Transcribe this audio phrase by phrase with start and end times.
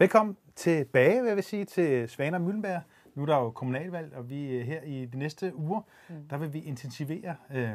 [0.00, 2.82] Velkommen tilbage, vil jeg vil sige, til Svaner Møllenberg.
[3.14, 6.28] Nu er der jo kommunalvalg, og vi er her i de næste uger, mm.
[6.30, 7.70] der vil vi intensivere øh,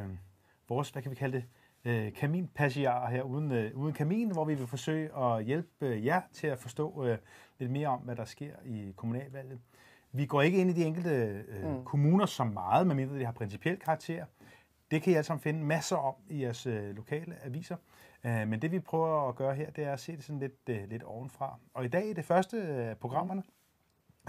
[0.70, 1.46] vores, hvad kan vi kalde det,
[1.92, 6.48] øh, kaminpassiarer her uden, øh, uden kamin, hvor vi vil forsøge at hjælpe jer til
[6.48, 7.18] at forstå øh,
[7.60, 9.60] lidt mere om, hvad der sker i kommunalvalget.
[10.12, 11.84] Vi går ikke ind i de enkelte øh, mm.
[11.84, 14.26] kommuner så meget, medmindre de har principiel karakter.
[14.92, 17.76] Det kan I alle sammen finde masser om i jeres øh, lokale aviser.
[18.26, 20.70] Øh, men det vi prøver at gøre her, det er at se det sådan lidt,
[20.70, 21.60] øh, lidt ovenfra.
[21.74, 23.44] Og i dag i det første af programmerne,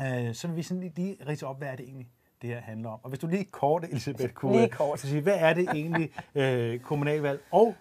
[0.01, 2.11] øh, så vil vi sådan lige, lige rise op, hvad er det egentlig,
[2.43, 3.01] det her handler om.
[3.03, 5.01] Og hvis du lige kort, Elisabeth, kunne lige kort.
[5.01, 7.43] Så sige, hvad er det egentlig øh, kommunalvalg?
[7.51, 7.75] Og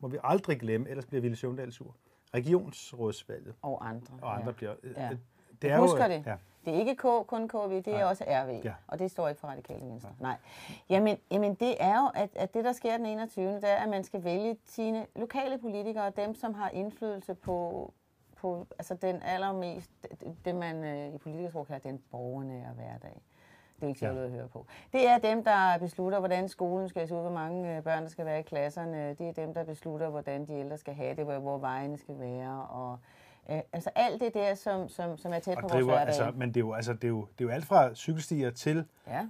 [0.00, 1.96] må vi aldrig glemme, ellers bliver Ville Søvndal sur.
[2.34, 3.54] Regionsrådsvalget.
[3.62, 4.18] Og andre.
[4.22, 4.52] Og andre ja.
[4.52, 4.74] bliver...
[4.96, 5.10] Ja.
[5.62, 6.26] Det er husker jo, det.
[6.26, 6.36] Ja.
[6.64, 8.04] Det er ikke K, kun KV, det er Nej.
[8.04, 8.72] også RV, ja.
[8.86, 10.10] og det står ikke for radikale venstre.
[10.20, 10.22] Ja.
[10.22, 10.36] Nej.
[10.90, 13.54] Jamen, jamen, det er jo, at, at det, der sker den 21.
[13.54, 17.92] det er, at man skal vælge sine lokale politikere, dem, som har indflydelse på,
[18.36, 19.90] på altså den allermest,
[20.44, 23.22] det man øh, i politikersprog kalder den borgernære hverdag.
[23.76, 24.24] Det er ikke sjovt ja.
[24.24, 24.66] at høre på.
[24.92, 28.08] Det er dem, der beslutter, hvordan skolen skal se ud, hvor mange øh, børn, der
[28.08, 29.14] skal være i klasserne.
[29.14, 32.18] Det er dem, der beslutter, hvordan de ældre skal have det, hvor, hvor vejene skal
[32.18, 32.98] være, og
[33.50, 36.26] Øh, altså alt det der, som, som, som er tæt og på driver, vores hverdag.
[36.26, 38.50] Altså, men det er, jo, altså, det, er jo, det er jo alt fra cykelstier
[38.50, 39.28] til, ja.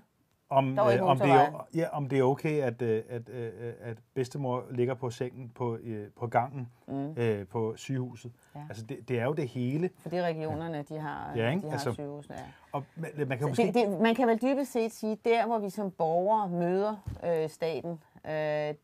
[0.51, 3.73] om, øh, om, det er, ja, om det er okay, at, øh, at, at, øh,
[3.81, 7.13] at bedstemor ligger på sengen på, øh, på gangen mm.
[7.17, 8.33] øh, på sygehuset.
[8.55, 8.61] Ja.
[8.69, 9.91] Altså det, det er jo det hele.
[9.99, 11.63] Fordi regionerne, de har, ja, ikke?
[11.63, 12.37] de har altså, sygehusene.
[12.37, 12.43] Ja.
[12.73, 13.67] Og man, man, kan måske...
[13.67, 17.49] det, det, man kan vel dybest set sige, der hvor vi som borgere møder øh,
[17.49, 17.91] staten,
[18.25, 18.33] øh,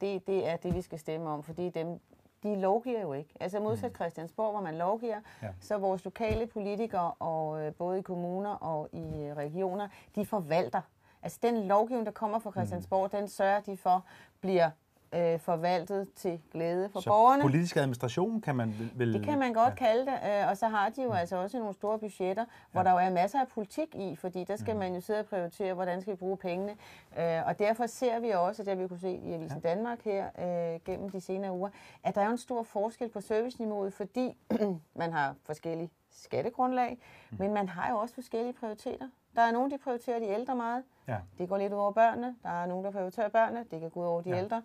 [0.01, 2.01] det, det er det, vi skal stemme om, fordi dem,
[2.43, 3.35] de lovgiver jo ikke.
[3.41, 3.95] Altså modsat mm.
[3.95, 5.49] Christiansborg, hvor man lovgiver, ja.
[5.61, 10.81] så vores lokale politikere, og øh, både i kommuner og i øh, regioner, de forvalter.
[11.23, 12.55] Altså den lovgivning, der kommer fra mm.
[12.55, 13.19] Christiansborg, mm.
[13.19, 14.05] den sørger de for,
[14.41, 14.71] bliver
[15.15, 17.43] øh, forvaltet til glæde for så borgerne.
[17.43, 18.91] politisk administration kan man vel...
[18.95, 19.75] vel det kan man godt ja.
[19.75, 21.15] kalde det, øh, og så har de jo mm.
[21.15, 22.85] altså også nogle store budgetter, hvor ja.
[22.85, 24.81] der jo er masser af politik i, fordi der skal mm.
[24.81, 26.77] man jo sidde og prioritere, hvordan skal vi bruge pengene.
[27.19, 29.69] Øh, og derfor ser vi også, det har vi kunne se i Avisen ja.
[29.69, 31.71] Danmark her øh, gennem de senere uger,
[32.05, 34.37] at der er en stor forskel på serviceniveauet, fordi
[35.03, 36.99] man har forskellige skattegrundlag,
[37.31, 37.37] mm.
[37.39, 39.09] men man har jo også forskellige prioriteter.
[39.37, 40.85] Der er nogen, der prioriterer de ældre meget.
[41.09, 41.17] Ja.
[41.39, 42.35] Det går lidt ud over børnene.
[42.43, 43.65] Der er nogen, der prioriterer børnene.
[43.71, 44.39] Det kan gå ud over de ja.
[44.39, 44.63] ældre.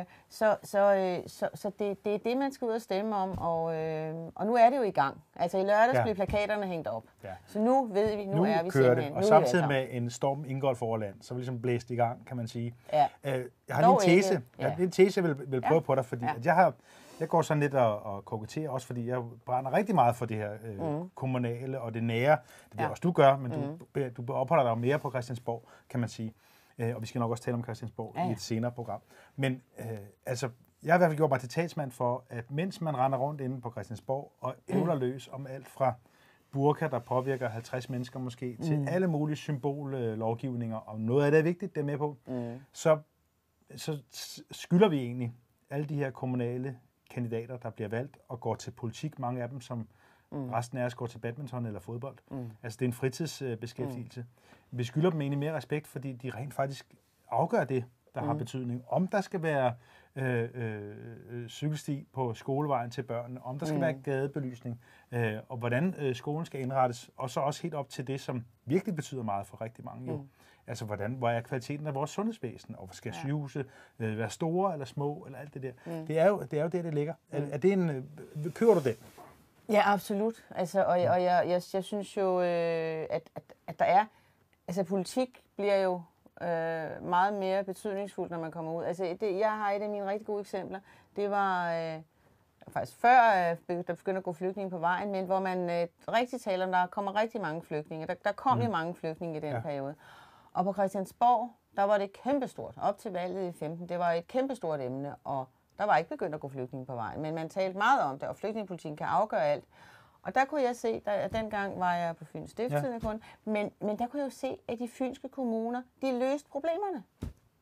[0.00, 3.16] Øh, så så, øh, så, så det, det er det, man skal ud og stemme
[3.16, 3.38] om.
[3.38, 5.22] Og, øh, og nu er det jo i gang.
[5.36, 6.02] Altså i lørdags ja.
[6.02, 7.04] blev plakaterne hængt op.
[7.24, 7.28] Ja.
[7.46, 9.10] Så nu ved vi, nu, nu er vi kører det.
[9.12, 12.26] Og nu samtidig med en storm indgår forland, så er vi ligesom blæst i gang,
[12.26, 12.74] kan man sige.
[12.92, 13.06] Ja.
[13.24, 14.32] Øh, jeg har lige en tese.
[14.58, 14.62] Ja.
[14.62, 15.86] Jeg har en tese, jeg vil, vil prøve ja.
[15.86, 16.34] på dig, fordi ja.
[16.36, 16.74] at jeg har
[17.20, 20.36] jeg går sådan lidt og, og koketterer, også fordi jeg brænder rigtig meget for det
[20.36, 21.10] her øh, mm.
[21.14, 22.38] kommunale og det nære.
[22.72, 22.88] Det er ja.
[22.88, 24.10] også du gør, men mm.
[24.16, 26.34] du, du opholder dig mere på Christiansborg, kan man sige.
[26.78, 28.28] Øh, og vi skal nok også tale om Christiansborg ja.
[28.28, 29.00] i et senere program.
[29.36, 29.86] Men øh,
[30.26, 30.48] altså,
[30.82, 33.40] jeg har i hvert fald gjort mig til talsmand for, at mens man render rundt
[33.40, 35.00] inde på Christiansborg og ævler mm.
[35.00, 35.94] løs om alt fra
[36.52, 38.64] burka, der påvirker 50 mennesker måske, mm.
[38.64, 42.60] til alle mulige symbollovgivninger, og noget af det er vigtigt, det er med på, mm.
[42.72, 42.98] så,
[43.76, 44.02] så
[44.50, 45.34] skylder vi egentlig
[45.70, 46.78] alle de her kommunale
[47.12, 49.18] kandidater, der bliver valgt og går til politik.
[49.18, 49.88] Mange af dem, som
[50.30, 50.50] mm.
[50.50, 52.16] resten af os går til badminton eller fodbold.
[52.30, 52.50] Mm.
[52.62, 54.20] Altså det er en fritidsbeskæftigelse.
[54.20, 54.78] Mm.
[54.78, 56.94] Vi skylder dem egentlig mere respekt, fordi de rent faktisk
[57.28, 57.84] afgør det,
[58.14, 58.26] der mm.
[58.26, 58.84] har betydning.
[58.88, 59.74] Om der skal være
[60.16, 60.96] øh, øh,
[61.30, 63.82] øh, cykelsti på skolevejen til børnene, om der skal mm.
[63.82, 64.80] være gadebelysning,
[65.12, 68.44] øh, og hvordan øh, skolen skal indrettes, og så også helt op til det, som
[68.64, 70.10] virkelig betyder meget for rigtig mange.
[70.10, 70.16] Jo.
[70.16, 70.28] Mm.
[70.66, 73.20] Altså, hvordan, hvor er kvaliteten af vores sundhedsvæsen, og skal ja.
[73.20, 73.64] sygehuse
[73.98, 75.72] øh, være store eller små, eller alt det der.
[75.86, 76.06] Mm.
[76.06, 77.14] Det, er jo, det er jo det, det ligger.
[77.30, 77.38] Mm.
[77.38, 78.94] Er, er det en, øh, kører du den?
[79.68, 80.44] Ja, absolut.
[80.50, 84.06] Altså, og, og jeg, jeg, jeg synes jo, øh, at, at, at der er...
[84.68, 86.02] Altså, politik bliver jo
[86.42, 88.84] øh, meget mere betydningsfuldt, når man kommer ud.
[88.84, 90.80] Altså, det, jeg har et af mine rigtig gode eksempler.
[91.16, 91.72] Det var...
[91.72, 92.02] Øh,
[92.68, 96.40] faktisk før øh, der begyndte at gå flygtninge på vejen, men hvor man øh, rigtig
[96.40, 98.06] taler om, der kommer rigtig mange flygtninge.
[98.06, 98.64] Der, der kom mm.
[98.64, 99.60] jo mange flygtninge i den ja.
[99.60, 99.94] periode.
[100.52, 102.74] Og på Christiansborg, der var det kæmpestort.
[102.82, 105.48] Op til valget i 15, det var et kæmpestort emne, og
[105.78, 107.22] der var ikke begyndt at gå flygtninge på vejen.
[107.22, 109.64] Men man talte meget om det, og flygtningepolitikken kan afgøre alt.
[110.22, 112.98] Og der kunne jeg se, at dengang var jeg på Fyns Stiftstidende ja.
[112.98, 117.02] kun, men, men der kunne jeg jo se, at de fynske kommuner, de løste problemerne.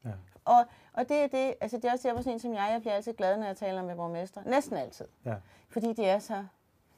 [0.05, 0.11] Ja.
[0.45, 2.81] Og, og det er det, altså det er også derfor sådan en som jeg, jeg
[2.81, 4.43] bliver altid glad, når jeg taler med borgmester.
[4.47, 5.05] Næsten altid.
[5.25, 5.35] Ja.
[5.69, 6.45] Fordi de er så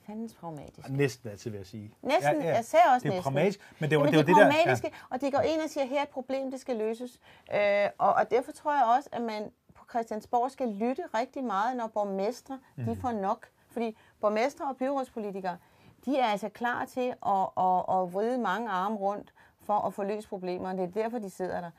[0.07, 0.89] fandens pragmatisk.
[0.89, 1.95] Næsten altid, vil jeg sige.
[2.03, 2.55] Næsten, ja, ja.
[2.55, 3.23] jeg ser også det er næsten.
[3.23, 4.89] pragmatisk, men det var, Jamen, det, det, var det der...
[4.89, 4.91] Ja.
[5.11, 7.21] Og de går ind og siger, her er et problem, det skal løses.
[7.55, 11.77] Øh, og, og derfor tror jeg også, at man på Christiansborg skal lytte rigtig meget,
[11.77, 12.85] når borgmestre mm.
[12.85, 13.01] de mhm.
[13.01, 13.49] får nok.
[13.71, 15.57] Fordi borgmestre og byrådspolitikere,
[16.05, 20.03] de er altså klar til at, at, at vride mange arme rundt for at få
[20.03, 20.83] løst problemerne.
[20.83, 21.71] Det er derfor, de sidder der.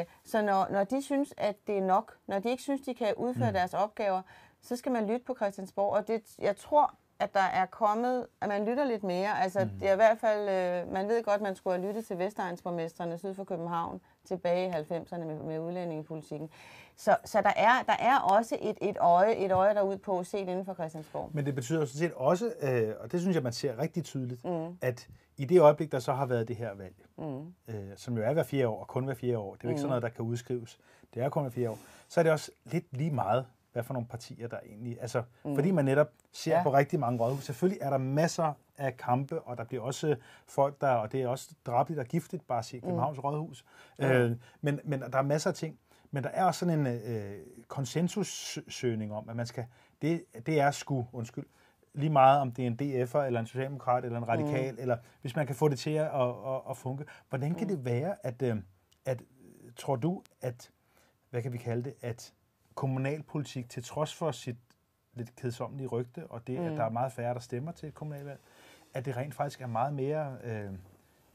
[0.00, 2.94] Øh, så når, når de synes, at det er nok, når de ikke synes, de
[2.94, 3.54] kan udføre mm.
[3.54, 4.22] deres opgaver,
[4.60, 5.92] så skal man lytte på Christiansborg.
[5.92, 9.42] Og det, jeg tror, at der er kommet, at man lytter lidt mere.
[9.42, 9.70] Altså, mm.
[9.80, 12.18] det er i hvert fald, øh, man ved godt, at man skulle have lyttet til
[12.18, 16.50] Vestegnsborgmesterne syd for København tilbage i 90'erne med, med udlændingepolitikken.
[16.96, 20.26] Så, så der, er, der er også et, et øje, et øje derude på at
[20.26, 21.30] se det inden for Christiansborg.
[21.32, 24.44] Men det betyder sådan set også, øh, og det synes jeg, man ser rigtig tydeligt,
[24.44, 24.78] mm.
[24.80, 27.54] at i det øjeblik, der så har været det her valg, mm.
[27.68, 29.68] øh, som jo er hver fire år, og kun hver fire år, det er jo
[29.68, 29.80] ikke mm.
[29.80, 30.78] sådan noget, der kan udskrives,
[31.14, 31.78] det er kun hver fire år,
[32.08, 34.98] så er det også lidt lige meget, hvad for nogle partier, der egentlig...
[35.00, 35.54] Altså, mm.
[35.54, 36.62] fordi man netop ser ja.
[36.62, 37.44] på rigtig mange rådhus.
[37.44, 40.16] Selvfølgelig er der masser af kampe, og der bliver også
[40.46, 40.88] folk, der...
[40.88, 42.82] Og det er også drabeligt og giftigt, bare at se mm.
[42.82, 43.24] Københavns mm.
[43.24, 43.64] rådhus.
[43.98, 44.04] Mm.
[44.04, 45.78] Øh, men, men der er masser af ting.
[46.10, 47.38] Men der er også sådan en øh,
[47.68, 49.66] konsensussøgning om, at man skal...
[50.02, 51.46] Det, det er sgu, undskyld,
[51.94, 54.80] lige meget om det er en DF'er, eller en socialdemokrat, eller en radikal, mm.
[54.80, 57.04] eller hvis man kan få det til at, at, at, at funke.
[57.28, 57.76] Hvordan kan mm.
[57.76, 58.56] det være, at, øh,
[59.04, 59.22] at
[59.76, 60.70] tror du, at,
[61.30, 62.32] hvad kan vi kalde det, at
[62.74, 64.56] kommunalpolitik, til trods for sit
[65.14, 66.66] lidt kedsommelige rygte, og det, mm.
[66.66, 68.40] at der er meget færre, der stemmer til et kommunalvalg,
[68.94, 70.72] at det rent faktisk er meget mere øh,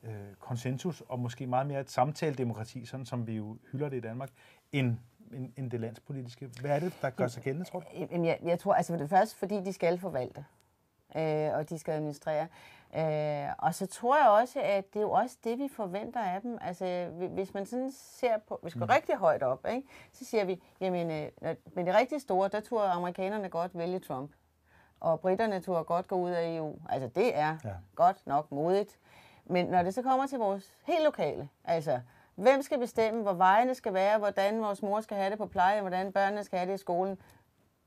[0.04, 4.00] øh, konsensus, og måske meget mere et samtaledemokrati, sådan som vi jo hylder det i
[4.00, 4.30] Danmark,
[4.72, 4.98] end,
[5.34, 6.50] end, end det landspolitiske.
[6.62, 7.86] Hvad er det, der gør sig gældende, tror du?
[7.94, 10.46] Jamen, jeg, jeg tror, altså for det første, fordi de skal forvalte,
[11.16, 12.48] øh, og de skal administrere.
[12.96, 16.42] Øh, og så tror jeg også, at det er jo også det, vi forventer af
[16.42, 16.58] dem.
[16.62, 18.92] Altså, hvis man sådan ser på, hvis vi går mm.
[18.92, 22.84] rigtig højt op, ikke, så siger vi, jamen, øh, med det rigtig store, der tror
[22.84, 24.32] amerikanerne godt vælge Trump.
[25.00, 26.76] Og britterne tror godt gå ud af EU.
[26.90, 27.72] Altså, det er ja.
[27.96, 29.00] godt nok modigt.
[29.46, 32.00] Men når det så kommer til vores helt lokale, altså,
[32.36, 35.82] hvem skal bestemme, hvor vejene skal være, hvordan vores mor skal have det på pleje,
[35.82, 37.18] hvordan børnene skal have det i skolen,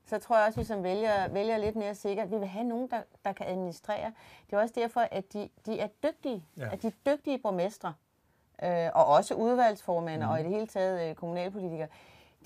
[0.05, 2.31] så tror jeg også, at vi som vælger, vælger lidt mere sikkert.
[2.31, 4.13] Vi vil have nogen, der, der kan administrere.
[4.49, 6.45] Det er også derfor, at de, de er dygtige.
[6.57, 6.69] Ja.
[6.71, 7.93] At de er dygtige borgmestre.
[8.63, 10.29] Øh, og også udvalgsformænd mm.
[10.29, 11.87] og i det hele taget øh, kommunalpolitikere.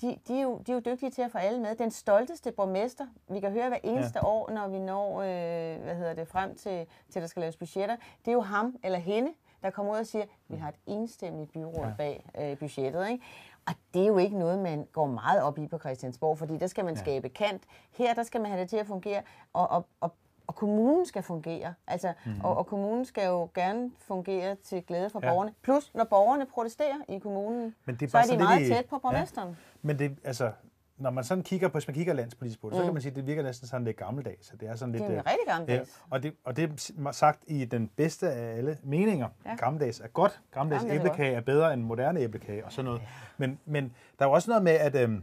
[0.00, 1.74] De, de, er jo, de er jo dygtige til at få alle med.
[1.74, 4.28] Den stolteste borgmester, vi kan høre hver eneste ja.
[4.28, 7.96] år, når vi når øh, hvad hedder det, frem til, til, der skal laves budgetter,
[7.96, 9.32] det er jo ham eller hende,
[9.62, 13.08] der kommer ud og siger, vi har et enstemmigt byråd bag øh, budgettet.
[13.08, 13.24] Ikke?
[13.66, 16.66] Og det er jo ikke noget, man går meget op i på Christiansborg, fordi der
[16.66, 17.00] skal man ja.
[17.00, 17.62] skabe kant.
[17.92, 19.22] Her der skal man have det til at fungere,
[19.52, 20.14] og, og, og,
[20.46, 21.74] og kommunen skal fungere.
[21.86, 22.40] Altså, mm-hmm.
[22.44, 25.30] og, og kommunen skal jo gerne fungere til glæde for ja.
[25.30, 25.54] borgerne.
[25.62, 28.98] Plus, når borgerne protesterer i kommunen, Men det er så er de meget tæt på
[28.98, 29.48] borgmesteren.
[29.48, 29.54] Ja.
[29.82, 30.52] Men det, altså,
[30.98, 32.78] når man sådan kigger på, hvis man kigger landspolitisk på det, mm.
[32.78, 34.46] så kan man sige, at det virker næsten sådan lidt gammeldags.
[34.46, 35.04] Så det er sådan lidt...
[35.04, 35.88] Det er øh, rigtig gammeldags.
[35.88, 36.64] Ja, og, det, og det
[36.98, 39.28] er sagt i den bedste af alle meninger.
[39.46, 39.56] Ja.
[39.56, 40.40] Gammeldags er godt.
[40.52, 43.00] Gammeldags Gammeldags æblekage er, er bedre end moderne æblekage og sådan noget.
[43.00, 43.06] Ja.
[43.36, 43.84] Men, men
[44.18, 45.22] der er jo også noget med, at, øhm,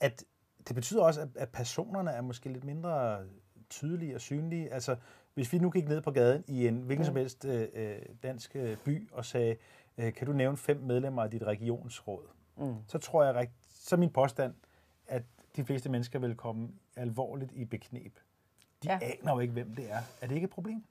[0.00, 0.24] at
[0.68, 3.18] det betyder også, at, at personerne er måske lidt mindre
[3.70, 4.72] tydelige og synlige.
[4.72, 4.96] Altså,
[5.34, 7.06] hvis vi nu gik ned på gaden i en hvilken mm.
[7.06, 9.56] som helst øh, øh dansk øh, by og sagde,
[9.98, 12.22] øh, kan du nævne fem medlemmer af dit regionsråd?
[12.56, 12.74] Mm.
[12.86, 14.54] Så tror jeg, så min påstand,
[15.56, 18.18] de fleste mennesker vil komme alvorligt i beknep.
[18.82, 18.98] De ja.
[19.02, 19.98] aner jo ikke, hvem det er.
[20.20, 20.84] Er det ikke et problem?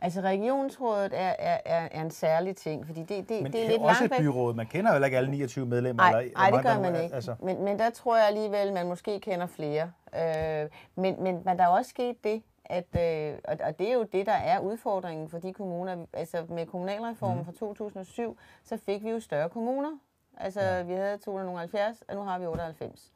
[0.00, 3.68] Altså regionsrådet er, er, er, er en særlig ting, fordi det, det, men det er
[3.68, 4.54] lidt også langt et byråd.
[4.54, 6.02] Man kender jo ikke alle 29 medlemmer.
[6.02, 7.14] Nej, eller, nej det gør man ikke.
[7.14, 7.34] Altså.
[7.42, 9.92] Men, men der tror jeg alligevel, man måske kender flere.
[10.16, 13.94] Øh, men, men, men der er også sket det, at, øh, og, og det er
[13.94, 16.06] jo det, der er udfordringen for de kommuner.
[16.12, 17.44] Altså med kommunalreformen mm.
[17.44, 19.98] fra 2007, så fik vi jo større kommuner.
[20.36, 20.82] Altså ja.
[20.82, 23.12] vi havde 270, og nu har vi 98.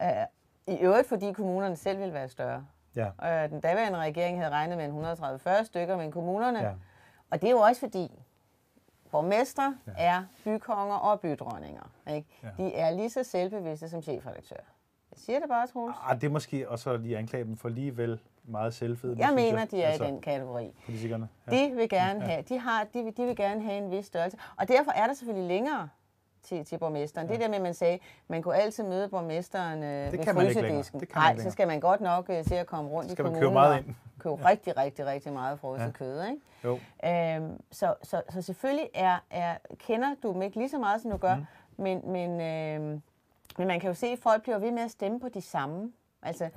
[0.00, 2.66] Uh, I øvrigt, fordi kommunerne selv vil være større.
[2.96, 3.06] Ja.
[3.06, 6.58] Uh, den daværende regering havde regnet med en 130-40 stykker, men kommunerne...
[6.60, 6.72] Ja.
[7.30, 8.10] Og det er jo også fordi,
[9.10, 9.92] borgmestre ja.
[9.96, 11.90] er bykonger og bydronninger.
[12.10, 12.28] Ikke?
[12.42, 12.48] Ja.
[12.64, 14.56] De er lige så selvbevidste som chefredaktør.
[15.10, 15.96] Jeg siger det bare, Troels.
[16.02, 19.16] Ah, det er måske også lige anklage dem for alligevel meget selvfed.
[19.16, 19.70] Jeg mener, jeg.
[19.70, 20.72] de er altså, i den kategori.
[20.84, 21.28] Politikerne.
[21.50, 21.56] Ja.
[21.56, 24.38] De vil gerne have, de har, de, de vil gerne have en vis størrelse.
[24.56, 25.88] Og derfor er der selvfølgelig længere
[26.44, 27.26] til, til borgmesteren.
[27.26, 27.32] Ja.
[27.32, 27.98] Det der med, at man sagde,
[28.28, 31.02] man kunne altid møde borgmesteren øh, det ved frysedisken.
[31.14, 33.36] Nej, så skal man godt nok øh, se at komme rundt i kommunen.
[33.36, 33.94] Skal man købe meget ind?
[34.24, 34.48] købe ja.
[34.48, 35.90] rigtig, rigtig, rigtig meget frosset ja.
[35.90, 36.22] kød.
[36.22, 36.40] Ikke?
[36.64, 36.78] Jo.
[37.04, 41.10] Øhm, så, så, så selvfølgelig er, er, kender du dem ikke lige så meget, som
[41.10, 41.44] du gør, mm.
[41.76, 43.00] men, men, øh,
[43.58, 45.92] men man kan jo se, at folk bliver ved med at stemme på de samme.
[46.22, 46.50] Altså,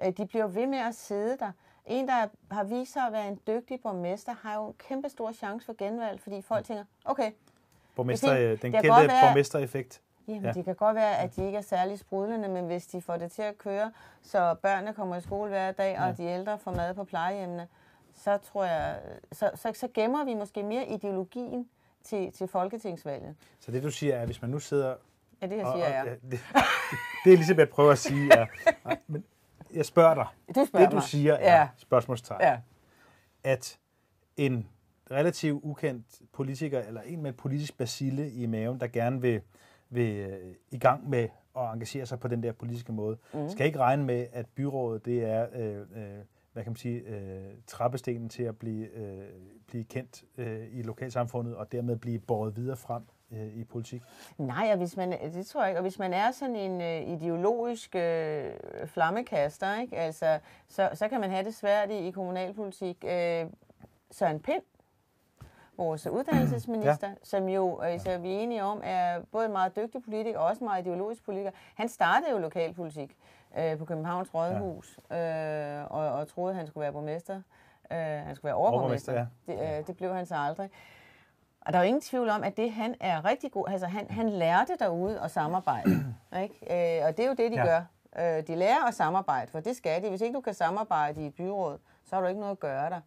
[0.00, 0.06] ja.
[0.06, 1.52] øh, de bliver ved med at sidde der.
[1.86, 5.32] En, der har vist sig at være en dygtig borgmester, har jo en kæmpe stor
[5.32, 7.30] chance for genvalg, fordi folk tænker, okay,
[7.94, 10.00] Borgmester, det, den kendte være, borgmestereffekt.
[10.28, 10.52] Jamen, ja.
[10.52, 13.32] det kan godt være, at de ikke er særlig sprudlende, men hvis de får det
[13.32, 16.12] til at køre, så børnene kommer i skole hver dag, og ja.
[16.12, 17.68] de ældre får mad på plejehjemmene,
[18.14, 18.98] så tror jeg,
[19.32, 21.68] så, så, så gemmer vi måske mere ideologien
[22.04, 23.36] til, til folketingsvalget.
[23.60, 24.94] Så det du siger er, at hvis man nu sidder...
[25.42, 26.04] Ja, det jeg siger jeg.
[26.06, 26.10] Ja.
[26.10, 26.40] Det, det,
[27.24, 28.32] det er ligesom, jeg prøver at sige.
[28.32, 28.46] Er,
[28.84, 29.24] nej, men
[29.74, 30.26] jeg spørger dig.
[30.54, 31.04] Du spørger det du mig.
[31.04, 31.68] siger er, ja.
[31.76, 32.58] spørgsmålstegn, ja.
[33.44, 33.78] at
[34.36, 34.68] en
[35.10, 39.40] relativt ukendt politiker, eller en med politisk basile i maven, der gerne vil,
[39.90, 43.48] vil øh, i gang med at engagere sig på den der politiske måde, mm.
[43.48, 47.42] skal ikke regne med, at byrådet det er øh, øh, hvad kan man sige, øh,
[47.66, 49.24] trappestenen til at blive, øh,
[49.66, 54.02] blive kendt øh, i lokalsamfundet, og dermed blive båret videre frem øh, i politik?
[54.38, 55.78] Nej, og hvis man, det tror jeg ikke.
[55.78, 58.52] Og hvis man er sådan en øh, ideologisk øh,
[58.86, 59.96] flammekaster, ikke?
[59.96, 63.04] Altså, så, så kan man have det svært i, i kommunalpolitik.
[63.08, 63.46] Øh,
[64.10, 64.62] Søren Pind,
[65.76, 67.14] vores uddannelsesminister, ja.
[67.22, 70.60] som jo, altså, vi er enige om, er både en meget dygtig politiker og også
[70.60, 71.50] en meget ideologisk politiker.
[71.74, 73.16] Han startede jo lokalpolitik
[73.58, 75.80] øh, på Københavns Rådhus, ja.
[75.80, 77.40] øh, og, og troede, han skulle være borgmester.
[77.92, 79.12] Øh, han skulle være overborgmester.
[79.12, 79.26] ja.
[79.46, 80.70] det, øh, det blev han så aldrig.
[81.60, 84.10] Og der er jo ingen tvivl om, at det han er rigtig god, altså han,
[84.10, 85.90] han lærte derude at samarbejde.
[86.42, 86.98] ikke?
[87.00, 87.66] Øh, og det er jo det, de ja.
[87.66, 87.82] gør.
[88.18, 90.08] Øh, de lærer at samarbejde, for det skal de.
[90.08, 91.78] Hvis ikke du kan samarbejde i et byråd,
[92.14, 93.00] så har du ikke noget at gøre der.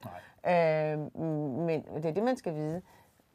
[0.47, 1.21] Øh,
[1.65, 2.81] men det er det, man skal vide.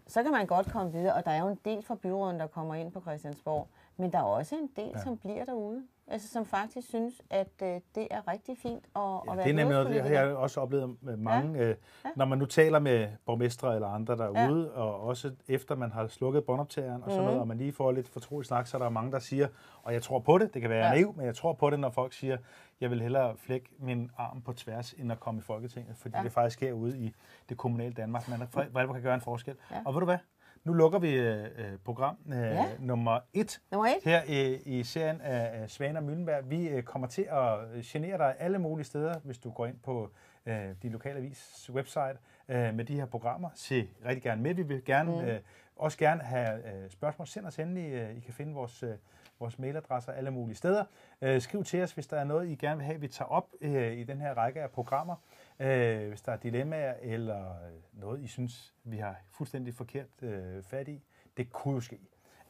[0.06, 2.46] Så kan man godt komme videre, og der er jo en del fra byråden, der
[2.46, 3.68] kommer ind på Christiansborg.
[3.96, 5.02] Men der er også en del, ja.
[5.02, 5.82] som bliver derude
[6.12, 9.50] altså, som faktisk synes, at øh, det er rigtig fint at, ja, at være Det
[9.50, 11.58] er nemlig noget, det har jeg også oplevet med mange.
[11.58, 11.64] Ja.
[11.64, 12.10] Øh, ja.
[12.16, 14.80] Når man nu taler med borgmestre eller andre derude, ja.
[14.80, 17.24] og også efter man har slukket båndoptageren og sådan mm.
[17.24, 19.48] noget, og man lige får lidt fortrolig snak, så er der mange, der siger,
[19.82, 20.92] og jeg tror på det, det kan være ja.
[20.92, 22.36] naiv, men jeg tror på det, når folk siger,
[22.80, 26.22] jeg vil hellere flække min arm på tværs, end at komme i Folketinget, fordi ja.
[26.22, 27.14] det faktisk sker ude i
[27.48, 28.28] det kommunale Danmark.
[28.28, 29.56] Man for kan gøre en forskel.
[29.70, 29.82] Ja.
[29.84, 30.18] Og ved du hvad?
[30.64, 32.66] Nu lukker vi øh, øh, program øh, ja.
[32.78, 36.50] nummer, et nummer et her i, i serien af Svaner Møllenberg.
[36.50, 40.10] Vi øh, kommer til at genere dig alle mulige steder, hvis du går ind på
[40.46, 42.16] øh, de lokale avis website
[42.48, 43.48] øh, med de her programmer.
[43.54, 44.54] Se rigtig gerne med.
[44.54, 45.20] Vi vil gerne mm.
[45.20, 45.40] øh,
[45.76, 47.26] også gerne have øh, spørgsmål.
[47.26, 47.92] Send os endelig.
[47.92, 48.94] Øh, I kan finde vores, øh,
[49.40, 50.84] vores mailadresser alle mulige steder.
[51.22, 53.48] Øh, skriv til os, hvis der er noget, I gerne vil have, vi tager op
[53.60, 55.16] øh, i den her række af programmer.
[55.62, 60.62] Øh, hvis der er dilemmaer eller øh, noget, I synes, vi har fuldstændig forkert øh,
[60.62, 61.04] fat i.
[61.36, 62.00] Det kunne jo ske,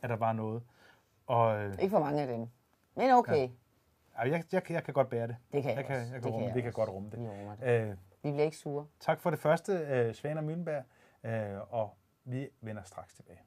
[0.02, 0.62] at der var noget.
[1.26, 2.46] Og, øh, Ikke for mange af dem.
[2.94, 3.36] Men okay.
[3.36, 3.48] Ja.
[4.24, 5.36] Ja, jeg, jeg, jeg kan godt bære det.
[5.52, 7.18] Det kan jeg, jeg kan, jeg kan det rumme, kan vi kan godt rumme det.
[7.18, 7.24] Vi,
[7.66, 7.82] det.
[7.82, 8.86] Øh, vi bliver ikke sure.
[9.00, 10.84] Tak for det første, øh, Svane og Møllenberg,
[11.24, 13.38] øh, og vi vender straks tilbage.